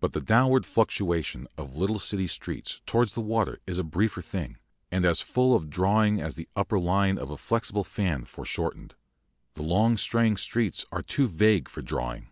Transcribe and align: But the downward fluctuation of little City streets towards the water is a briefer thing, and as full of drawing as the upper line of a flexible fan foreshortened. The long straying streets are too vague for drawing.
But 0.00 0.12
the 0.12 0.20
downward 0.20 0.66
fluctuation 0.66 1.46
of 1.56 1.76
little 1.76 2.00
City 2.00 2.26
streets 2.26 2.82
towards 2.84 3.12
the 3.12 3.20
water 3.20 3.60
is 3.64 3.78
a 3.78 3.84
briefer 3.84 4.20
thing, 4.20 4.56
and 4.90 5.04
as 5.04 5.20
full 5.20 5.54
of 5.54 5.70
drawing 5.70 6.20
as 6.20 6.34
the 6.34 6.48
upper 6.56 6.80
line 6.80 7.16
of 7.16 7.30
a 7.30 7.36
flexible 7.38 7.84
fan 7.84 8.24
foreshortened. 8.24 8.96
The 9.54 9.62
long 9.62 9.98
straying 9.98 10.38
streets 10.38 10.84
are 10.90 11.00
too 11.00 11.28
vague 11.28 11.68
for 11.68 11.80
drawing. 11.80 12.30